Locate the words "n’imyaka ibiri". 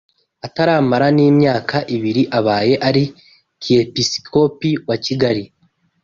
1.15-2.23